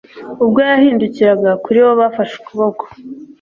[0.43, 2.83] Ubwo yahindukiraga kuri bo bafashe ukuboko